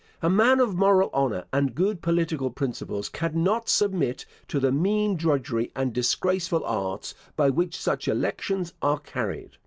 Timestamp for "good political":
1.75-2.49